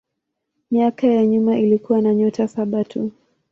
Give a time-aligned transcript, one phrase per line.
[0.71, 3.11] Miaka ya nyuma ilikuwa na nyota saba tu.